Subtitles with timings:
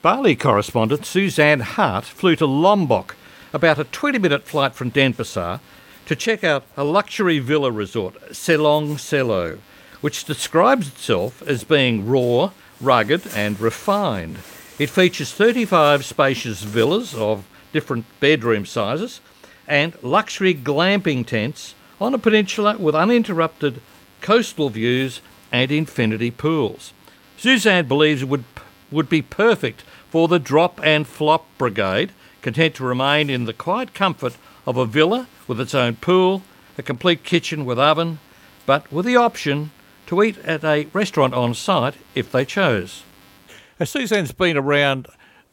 [0.00, 3.16] Bali correspondent Suzanne Hart flew to Lombok,
[3.52, 5.58] about a 20 minute flight from Denpasar,
[6.06, 9.58] to check out a luxury villa resort, Selong Selo,
[10.00, 14.38] which describes itself as being raw, rugged, and refined.
[14.78, 19.20] It features 35 spacious villas of different bedroom sizes
[19.66, 23.80] and luxury glamping tents on a peninsula with uninterrupted
[24.20, 26.92] coastal views and infinity pools.
[27.36, 28.44] Suzanne believes it would,
[28.90, 33.94] would be perfect for the drop and flop brigade, content to remain in the quiet
[33.94, 34.36] comfort
[34.66, 36.42] of a villa with its own pool,
[36.76, 38.18] a complete kitchen with oven,
[38.66, 39.70] but with the option
[40.06, 43.02] to eat at a restaurant on site if they chose.
[43.78, 45.06] Now, Suzanne's been around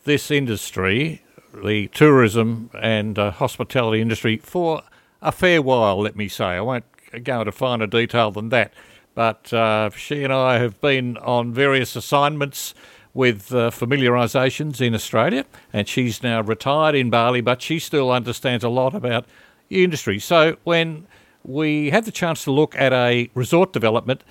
[0.04, 1.22] this industry,
[1.54, 4.84] the tourism and uh, hospitality industry, for
[5.22, 6.46] a fair while, let me say.
[6.46, 6.86] I won't
[7.24, 8.74] go into finer detail than that,
[9.13, 12.74] but uh, she and I have been on various assignments
[13.16, 18.63] with uh, familiarisations in Australia, and she's now retired in Bali, but she still understands
[18.63, 19.26] a lot about
[19.70, 20.20] the industry.
[20.20, 21.08] So when
[21.43, 24.24] we had the chance to look at a resort development,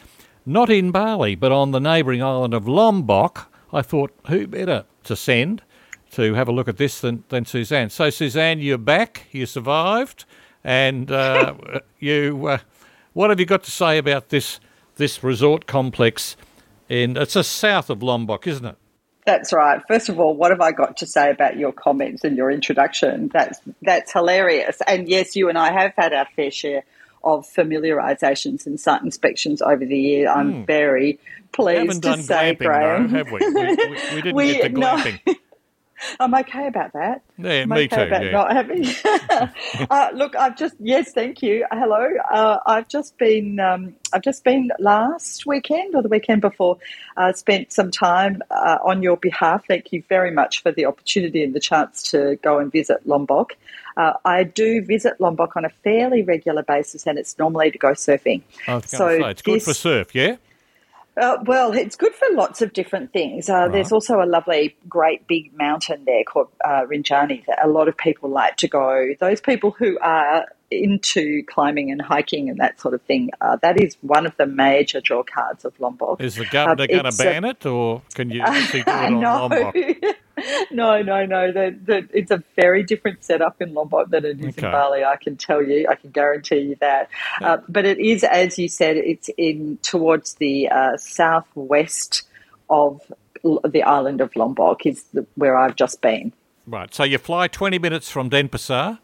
[0.44, 5.16] not in Bali, but on the neighbouring island of Lombok, I thought, who better to
[5.16, 5.62] send
[6.12, 7.88] to have a look at this than, than Suzanne?
[7.88, 10.26] So, Suzanne, you're back, you survived,
[10.62, 11.54] and uh,
[11.98, 12.46] you.
[12.46, 12.58] Uh,
[13.14, 14.60] what have you got to say about this
[14.96, 16.36] this resort complex?
[16.94, 18.76] In it's just south of Lombok, isn't it?
[19.26, 19.82] That's right.
[19.88, 23.30] First of all, what have I got to say about your comments and your introduction?
[23.32, 24.80] That's that's hilarious.
[24.86, 26.84] And yes, you and I have had our fair share
[27.24, 30.28] of familiarisations and site inspections over the year.
[30.30, 30.66] I'm mm.
[30.68, 31.18] very
[31.50, 33.40] pleased to say, glamping, Graeme, though, have we?
[33.40, 35.20] We, we, we didn't we, get to glamping.
[35.26, 35.34] No.
[36.20, 37.22] I'm okay about that.
[37.38, 38.02] Yeah, I'm me okay too.
[38.02, 38.30] About yeah.
[38.30, 38.86] not having.
[39.90, 41.66] uh, look, I've just yes, thank you.
[41.70, 42.08] Hello.
[42.30, 43.60] Uh, I've just been.
[43.60, 46.78] Um, I've just been last weekend or the weekend before.
[47.16, 49.64] Uh, spent some time uh, on your behalf.
[49.66, 53.56] Thank you very much for the opportunity and the chance to go and visit Lombok.
[53.96, 57.92] Uh, I do visit Lombok on a fairly regular basis, and it's normally to go
[57.92, 58.42] surfing.
[58.84, 60.36] So it's good this, for surf, yeah.
[61.16, 63.48] Uh, well, it's good for lots of different things.
[63.48, 63.72] Uh, right.
[63.72, 67.96] There's also a lovely, great big mountain there called uh, Rinjani that a lot of
[67.96, 69.10] people like to go.
[69.20, 73.80] Those people who are into climbing and hiking and that sort of thing, uh, that
[73.80, 76.20] is one of the major draw cards of Lombok.
[76.20, 79.46] Is the governor going to ban it, or can you actually do it on no.
[79.46, 79.76] Lombok?
[80.70, 81.52] no, no, no.
[81.52, 84.66] The, the, it's a very different setup in Lombok than it is Okay.
[84.66, 85.04] in Bali.
[85.04, 85.86] I can tell you.
[85.88, 87.08] I can guarantee you that.
[87.40, 92.22] Uh, but it is, as you said, it's in towards the uh, southwest
[92.70, 93.00] of
[93.42, 94.86] the island of Lombok.
[94.86, 96.32] Is the, where I've just been.
[96.66, 96.94] Right.
[96.94, 98.98] So you fly 20 minutes from Denpasar.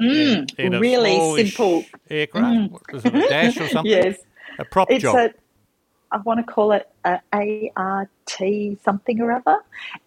[0.00, 1.82] Mm, in, in a really smallish simple.
[1.82, 1.88] Mm.
[2.10, 2.72] aircraft.
[2.72, 3.90] What Is it a dash or something?
[3.92, 4.18] Yes,
[4.58, 5.16] A prop it's job.
[5.16, 5.34] a.
[6.12, 8.08] I want to call it a ART
[8.84, 9.58] something or other.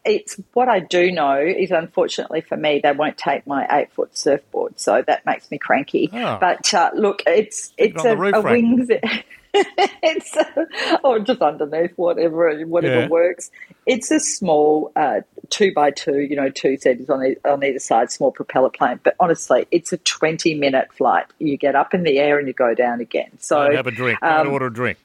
[0.06, 4.18] It's what I do know is unfortunately for me they won't take my eight foot
[4.18, 6.10] surfboard, so that makes me cranky.
[6.14, 6.38] Oh.
[6.40, 8.90] But uh, look, it's Stick it's on a, a wings.
[9.54, 13.08] it's a, or just underneath whatever whatever Yeah.
[13.10, 13.52] works.
[13.86, 18.12] It's a small uh, two by two, you know, two seaters on, on either side,
[18.12, 19.00] small propeller plane.
[19.04, 21.26] But honestly, it's a twenty minute flight.
[21.40, 23.32] You get up in the air and you go down again.
[23.40, 24.20] So Don't have a drink.
[24.22, 24.98] Don't um, order a drink.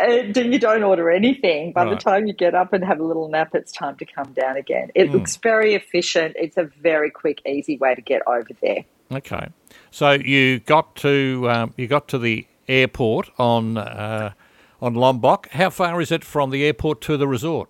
[0.00, 0.04] uh,
[0.34, 1.72] you don't order anything.
[1.72, 4.32] By the time you get up and have a little nap, it's time to come
[4.32, 4.90] down again.
[4.94, 5.14] It Hmm.
[5.16, 6.36] looks very efficient.
[6.38, 8.84] It's a very quick, easy way to get over there.
[9.12, 9.48] Okay.
[9.90, 14.32] So you got to um, you got to the airport on uh,
[14.80, 15.48] on Lombok.
[15.50, 17.68] How far is it from the airport to the resort?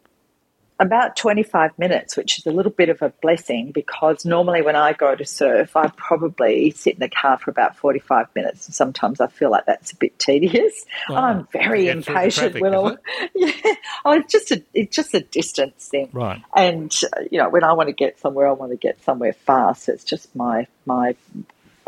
[0.80, 4.94] About 25 minutes, which is a little bit of a blessing because normally when I
[4.94, 8.66] go to surf, I probably sit in the car for about 45 minutes.
[8.66, 10.86] And sometimes I feel like that's a bit tedious.
[11.08, 12.96] Oh, I'm very the impatient traffic, when I,
[13.34, 13.74] yeah,
[14.06, 16.08] oh, it's just a, it's just a distance thing.
[16.12, 16.42] Right.
[16.56, 19.34] And uh, you know, when I want to get somewhere, I want to get somewhere
[19.34, 19.88] fast.
[19.88, 21.14] It's just my my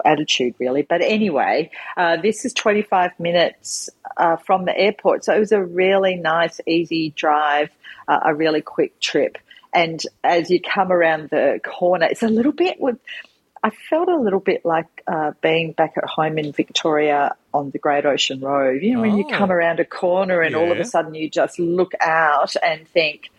[0.04, 0.82] attitude, really.
[0.82, 3.88] But anyway, uh, this is 25 minutes
[4.22, 7.70] uh, from the airport, so it was a really nice, easy drive,
[8.10, 9.36] uh, a really quick trip.
[9.74, 12.98] And as you come around the corner, it's a little bit with.
[13.64, 17.78] I felt a little bit like uh, being back at home in Victoria on the
[17.78, 18.82] Great Ocean Road.
[18.82, 19.38] You know, when you Oh.
[19.38, 23.30] come around a corner and all of a sudden you just look out and think,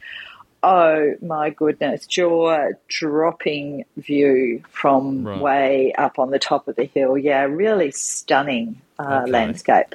[0.63, 5.41] oh my goodness, jaw dropping view from Right.
[5.41, 7.17] way up on the top of the hill.
[7.17, 9.31] Yeah, really stunning uh, Okay.
[9.31, 9.91] landscape.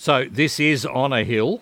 [0.00, 1.60] So this is on a hill.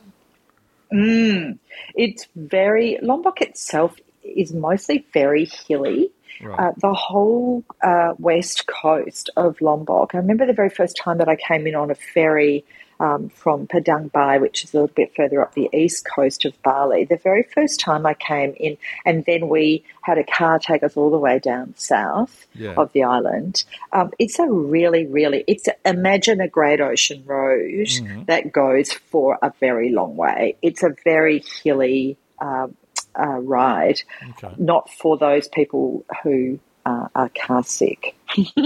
[0.92, 1.58] Mm.
[1.96, 6.12] It's very, Lombok itself is mostly very hilly.
[6.40, 6.68] Right.
[6.68, 10.14] Uh, the whole uh, west coast of Lombok.
[10.14, 12.64] I remember the very first time that I came in on a ferry
[13.00, 16.60] um, from Padang Bai, which is a little bit further up the east coast of
[16.62, 17.04] Bali.
[17.04, 20.96] The very first time I came in, and then we had a car take us
[20.96, 22.74] all the way down south Yeah.
[22.76, 23.64] of the island.
[23.92, 27.88] Um, it's a really, really, it's imagine a Great Ocean Road
[28.26, 30.56] that goes for a very long way.
[30.62, 32.76] It's a very hilly um,
[33.18, 34.54] uh, ride, Okay.
[34.58, 38.14] not for those people who uh, are car sick.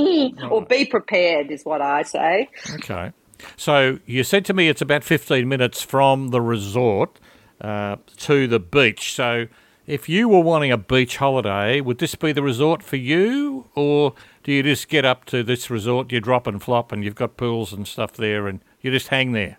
[0.50, 2.49] or be prepared, is what I say.
[2.75, 3.12] Okay.
[3.56, 7.18] So you said to me it's about 15 minutes from the resort
[7.60, 9.14] uh, to the beach.
[9.14, 9.46] So
[9.86, 13.68] if you were wanting a beach holiday, would this be the resort for you?
[13.74, 17.14] Or do you just get up to this resort, you drop and flop, and you've
[17.14, 19.58] got pools and stuff there, and you just hang there?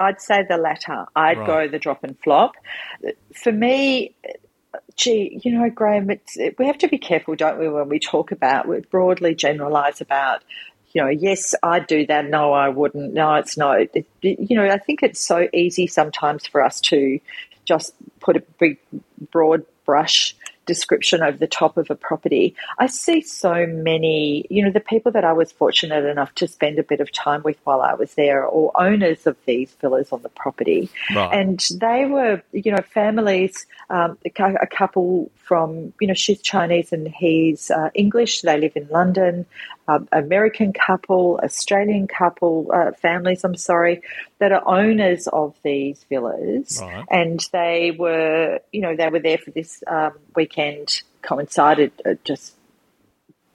[0.00, 1.06] I'd say the latter.
[1.16, 1.46] I'd Right.
[1.46, 2.54] go the drop and flop.
[3.34, 4.14] For me,
[4.96, 8.32] gee, you know, Graeme, it's, we have to be careful, don't we, when we talk
[8.32, 10.42] about, we broadly generalise about,
[10.98, 12.28] you know, yes, I'd do that.
[12.28, 13.14] No, I wouldn't.
[13.14, 13.80] No, it's not.
[13.80, 17.20] It, you know, I think it's so easy sometimes for us to
[17.64, 18.78] just put a big,
[19.30, 20.34] broad brush
[20.66, 22.54] description over the top of a property.
[22.78, 26.78] I see so many, you know, the people that I was fortunate enough to spend
[26.80, 30.22] a bit of time with while I was there, or owners of these villas on
[30.22, 30.90] the property.
[31.14, 31.32] Right.
[31.32, 36.92] And they were, you know, families, um, a a couple from, you know, she's Chinese
[36.92, 38.42] and he's uh, English.
[38.42, 39.46] They live in London.
[39.88, 44.02] Um, American couple, Australian couple, uh, families, I'm sorry,
[44.38, 46.78] that are owners of these villas.
[46.82, 47.06] Right.
[47.10, 52.54] And they were, you know, they were there for this um, weekend, coincided uh, just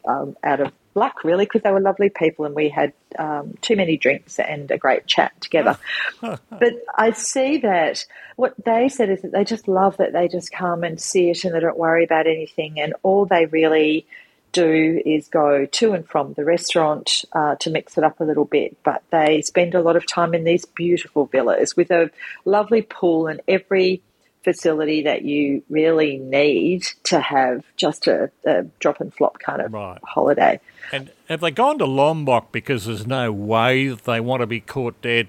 [0.05, 3.75] um, out of luck, really, because they were lovely people and we had um, too
[3.75, 5.77] many drinks and a great chat together.
[6.21, 10.51] but I see that what they said is that they just love that they just
[10.51, 14.07] come and see it and they don't worry about anything, and all they really
[14.53, 18.45] do is go to and from the restaurant uh, to mix it up a little
[18.45, 22.09] bit, but they spend a lot of time in these beautiful villas with a
[22.45, 24.01] lovely pool and every
[24.43, 29.73] facility that you really need to have just a, a drop and flop kind of
[29.73, 29.99] Right.
[30.03, 30.59] holiday.
[30.91, 34.59] And have they gone to Lombok because there's no way that they want to be
[34.59, 35.27] caught dead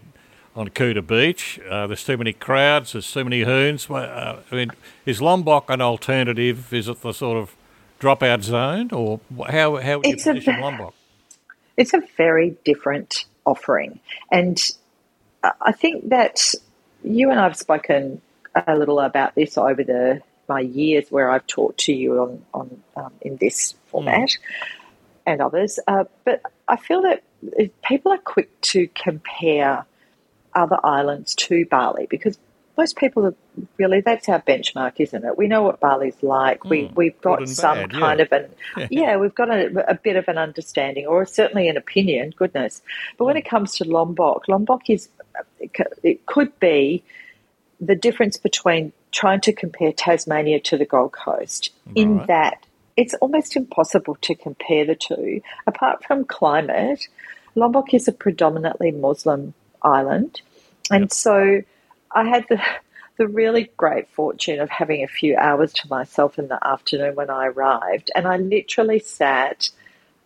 [0.56, 1.60] on Kuta Beach?
[1.70, 3.88] Uh, there's too many crowds, there's too many hoons.
[3.88, 4.72] Uh, I mean,
[5.06, 6.72] is Lombok an alternative?
[6.74, 7.54] Is it the sort of
[8.00, 8.90] dropout zone?
[8.92, 10.94] Or how, how would you It's a- position Lombok?
[11.76, 13.98] it's a very different offering.
[14.30, 14.58] And
[15.42, 16.54] I- think that
[17.02, 18.20] you and I've spoken
[18.54, 22.82] a little about this over the my years where I've talked to you on, on
[22.96, 24.28] um, in this format
[25.26, 25.78] and others.
[25.86, 27.22] Uh, but I feel that
[27.82, 29.86] people are quick to compare
[30.54, 32.38] other islands to Bali because
[32.76, 33.34] most people are
[33.78, 35.38] really that's our benchmark, isn't it?
[35.38, 36.64] We know what Bali's like.
[36.64, 38.00] We Mm, we've got some bad, yeah.
[38.00, 38.50] kind of an
[38.90, 42.32] yeah, we've got a, a bit of an understanding, or certainly an opinion.
[42.36, 42.82] Goodness,
[43.16, 43.26] but Mm.
[43.28, 45.08] when it comes to Lombok, Lombok is
[46.02, 47.02] it could be
[47.80, 52.64] the difference between trying to compare Tasmania to the Gold Coast in that
[52.96, 55.40] it's almost impossible to compare the two.
[55.66, 57.06] Apart from climate,
[57.54, 60.40] Lombok is a predominantly Muslim island,
[60.90, 61.62] and so
[62.14, 62.60] I had the
[63.16, 67.30] the really great fortune of having a few hours to myself in the afternoon when
[67.30, 69.70] I arrived, and I literally sat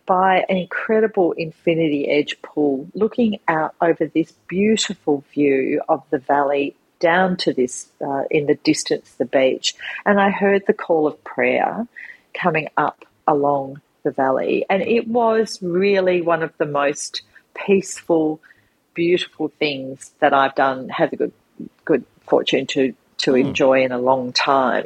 [0.09, 6.75] by an incredible infinity edge pool looking out over this beautiful view of the valley
[6.99, 9.75] down to this uh, in the distance the beach
[10.07, 11.87] and i heard the call of prayer
[12.33, 17.21] coming up along the valley and it was really one of the most
[17.53, 18.41] peaceful
[18.95, 21.31] beautiful things that i've done had the good
[21.89, 24.85] good fortune to to enjoy in a long time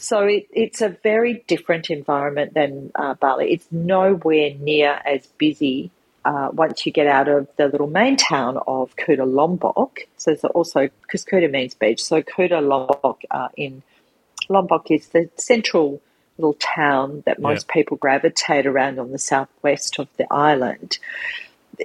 [0.00, 3.52] so it, it's a very different environment than uh, Bali.
[3.52, 5.90] It's nowhere near as busy
[6.24, 10.00] uh, once you get out of the little main town of Kuta Lombok.
[10.16, 13.82] So there's also, because Kuta means beach, so Kuta Lombok uh, in
[14.48, 16.00] Lombok is the central
[16.38, 20.98] little town that most people gravitate around on the southwest of the island.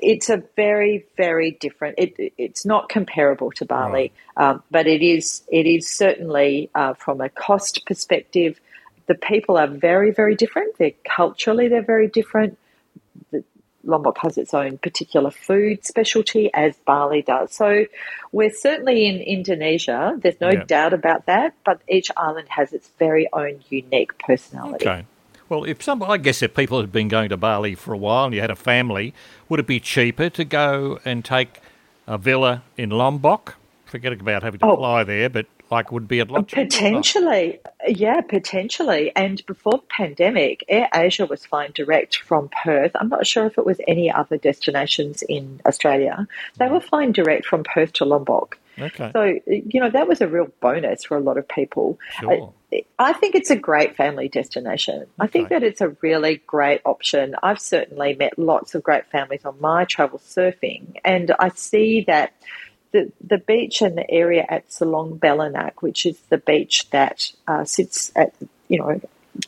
[0.02, 1.96] It's a very, very different.
[1.98, 5.44] It, it's not comparable to Bali, um, but it is.
[5.52, 8.60] It is certainly uh, from a cost perspective.
[9.08, 10.78] The people are very, very different.
[10.78, 12.58] They're culturally, they're very different.
[13.32, 13.44] The,
[13.84, 17.54] Lombok has its own particular food specialty, as Bali does.
[17.54, 17.86] So
[18.32, 20.18] we're certainly in Indonesia.
[20.20, 20.64] There's no Yeah.
[20.64, 21.54] doubt about that.
[21.64, 24.88] But each island has its very own unique personality.
[24.88, 25.06] Okay.
[25.48, 28.26] Well, if some, I guess if people had been going to Bali for a while
[28.26, 29.14] and you had a family,
[29.48, 31.60] would it be cheaper to go and take
[32.08, 33.56] a villa in Lombok?
[33.86, 34.76] Forget about having to Oh.
[34.76, 36.64] fly there, but like would be a lot cheaper.
[36.64, 39.12] Potentially, yeah, potentially.
[39.16, 42.92] And before the pandemic, Air Asia was flying direct from Perth.
[42.96, 46.28] I'm not sure if it was any other destinations in Australia.
[46.58, 46.72] They mm.
[46.72, 48.58] were flying direct from Perth to Lombok.
[48.78, 49.12] Okay.
[49.14, 51.98] So, you know, that was a real bonus for a lot of people.
[52.20, 52.32] Sure.
[52.32, 52.48] I,
[52.98, 55.08] I think it's a great family destination.
[55.20, 57.36] I think that it's a really great option.
[57.42, 62.34] I've certainly met lots of great families on my travel surfing, and I see that
[62.92, 67.66] the, the beach and the area at Selong Belanak, which is the beach that uh,
[67.66, 68.34] sits at,
[68.70, 69.02] you know,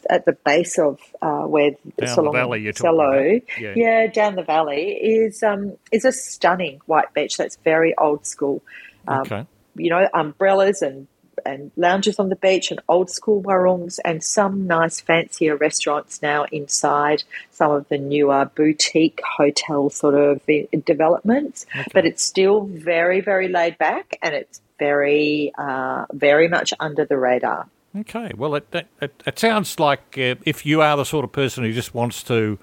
[0.10, 3.60] at the base of uh, where the Selong valley you're talking Selo, about.
[3.60, 3.74] Yeah.
[3.76, 8.62] yeah, down the valley is um, is a stunning white beach that's very old school.
[9.08, 9.48] Um, Okay.
[9.76, 11.08] You know, umbrellas and
[11.46, 16.46] and lounges on the beach and old school warungs and some nice fancier restaurants now
[16.52, 20.42] inside some of the newer boutique hotel sort of
[20.86, 21.66] developments.
[21.94, 27.18] But it's still very, very laid back and it's very, uh, very much under the
[27.18, 27.68] radar.
[28.00, 28.32] Okay.
[28.36, 31.64] Well, it it, it, it sounds like uh, if you are the sort of person
[31.64, 32.60] who just wants to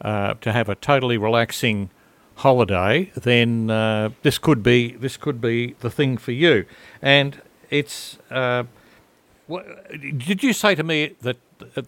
[0.00, 1.90] uh, to have a totally relaxing
[2.36, 6.66] holiday, then uh, this could be this could be the thing for you.
[7.00, 7.40] And
[7.74, 8.18] it's.
[8.30, 8.64] Uh,
[9.90, 11.36] did you say to me that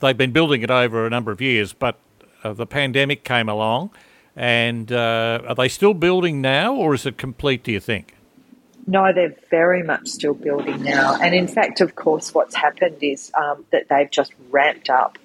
[0.01, 1.97] they've been building it over a number of years, but
[2.45, 3.91] uh, the pandemic came along,
[4.35, 7.63] and uh, are they still building now, or is it complete?
[7.63, 8.15] Do you think?
[8.89, 11.19] No, they're very much still building now.
[11.21, 15.19] And in fact, of course, what's happened is um, that they've just ramped up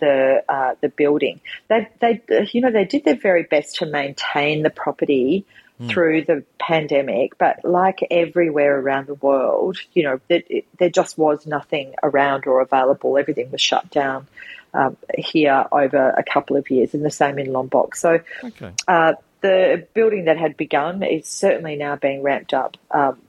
[0.00, 1.40] the uh, the building.
[1.68, 2.22] They, they,
[2.52, 5.44] you know, they did their very best to maintain the property
[5.86, 11.16] through the pandemic, but like everywhere around the world, you know, that it, there just
[11.16, 13.16] was nothing around or available.
[13.16, 14.26] Everything was shut down
[14.74, 17.94] um, here over a couple of years, and the same in Lombok.
[17.94, 18.72] So Okay.
[18.88, 22.76] uh, the building that had begun is certainly now being ramped up.
[22.90, 23.20] Um,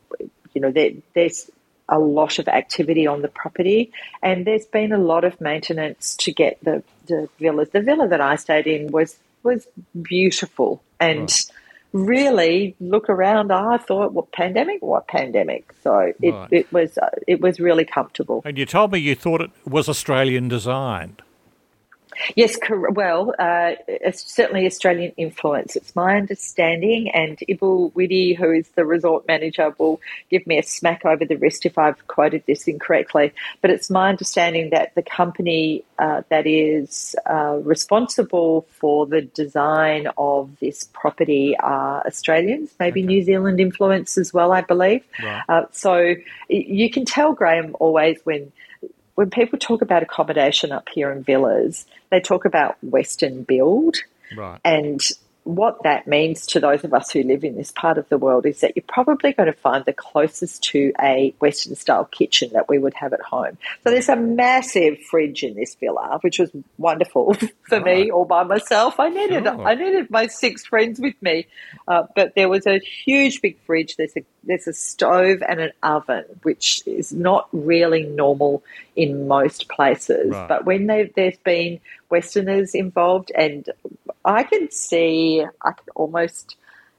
[0.53, 1.51] you know, there, there's
[1.87, 3.91] a lot of activity on the property,
[4.23, 7.69] and there's been a lot of maintenance to get the, the villas.
[7.69, 9.67] The villa that I stayed in was was
[10.01, 11.29] beautiful, and
[11.93, 13.51] really look around.
[13.51, 14.81] I thought, what pandemic?
[14.81, 15.73] What pandemic?
[15.83, 16.47] So it, Right.
[16.51, 18.41] it was uh, it was really comfortable.
[18.45, 21.21] And you told me you thought it was Australian designed.
[22.35, 23.71] Yes, cor- well, uh,
[24.11, 25.75] certainly Australian influence.
[25.75, 29.99] It's my understanding, and Ibu Widi, who is the resort manager, will
[30.29, 33.33] give me a smack over the wrist if I've quoted this incorrectly.
[33.61, 40.07] But it's my understanding that the company uh, that is uh, responsible for the design
[40.17, 45.03] of this property are Australians, maybe New Zealand influence as well, I believe.
[45.21, 45.43] Right.
[45.49, 46.15] Uh, so
[46.47, 48.51] you can tell, Graeme, always when
[49.19, 53.97] when people talk about accommodation up here in villas, they talk about Western build.
[54.33, 54.61] Right.
[54.63, 55.01] And
[55.43, 58.45] what that means to those of us who live in this part of the world
[58.45, 62.69] is that you're probably going to find the closest to a Western style kitchen that
[62.69, 63.57] we would have at home.
[63.83, 67.85] So there's a massive fridge in this villa, which was wonderful for Right.
[68.05, 68.99] me all by myself.
[68.99, 69.67] I needed Sure.
[69.67, 71.47] I needed my six friends with me,
[71.87, 73.95] uh, but there was a huge big fridge.
[73.95, 78.63] There's a there's a stove and an oven, which is not really normal
[78.95, 80.31] in most places.
[80.31, 80.47] Right.
[80.47, 81.79] But when there's been
[82.09, 83.67] Westerners involved, and
[84.25, 86.55] I can see, I can almost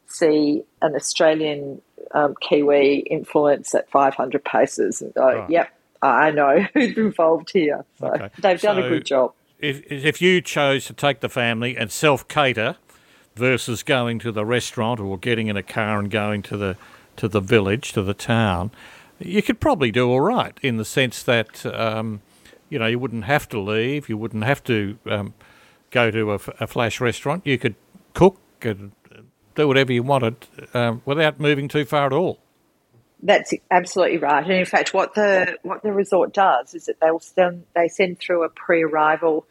[0.07, 1.81] see an Australian
[2.13, 5.51] um, Kiwi influence at 500 paces and go, Right.
[5.51, 5.73] yep,
[6.03, 7.85] I know who's involved here.
[7.99, 8.31] So Okay.
[8.39, 9.33] they've done a good job.
[9.59, 12.77] If, if you chose to take the family and self cater
[13.37, 16.77] versus going to the restaurant or getting in a car and going to the
[17.17, 18.71] to the village to the town,
[19.19, 22.23] you could probably do all right in the sense that um,
[22.71, 25.35] you know you wouldn't have to leave, you wouldn't have to um,
[25.91, 27.47] go to a, a flash restaurant.
[27.47, 27.75] You could
[28.15, 28.93] cook and
[29.55, 30.37] do whatever you wanted
[30.75, 32.39] um, without moving too far at all.
[33.23, 34.43] That's absolutely right.
[34.43, 37.89] And in fact, what the what the resort does is that they will send they
[37.89, 39.47] send through a pre-arrival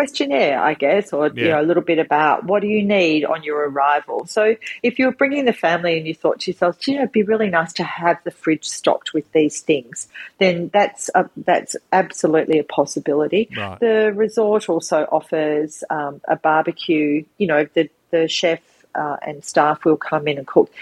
[0.00, 3.42] questionnaire, I guess, or you know a little bit about what do you need on
[3.42, 4.26] your arrival.
[4.26, 7.50] So if you're bringing the family and you thought to yourself, "Gee, it'd be really
[7.50, 12.64] nice to have the fridge stocked with these things, then that's a, that's absolutely a
[12.64, 13.50] possibility.
[13.54, 13.78] Right.
[13.78, 17.24] The resort also offers um, a barbecue.
[17.36, 18.60] You know, the the chef
[18.94, 20.72] uh, and staff will come in and cook.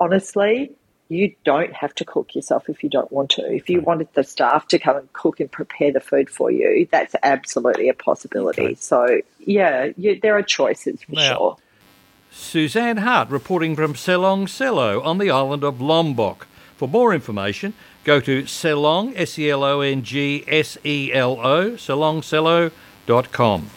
[0.00, 0.72] Honestly,
[1.08, 3.42] you don't have to cook yourself if you don't want to.
[3.52, 6.88] If you wanted the staff to come and cook and prepare the food for you,
[6.90, 8.62] that's absolutely a possibility.
[8.62, 8.74] Okay.
[8.74, 11.56] So, yeah, you, there are choices for Now- sure.
[12.32, 16.46] Suzanne Hart reporting from Selong Selo on the island of Lombok.
[16.76, 17.72] For more information,
[18.04, 23.70] go to Selong, S E L O N G S E L O, selongselo.com.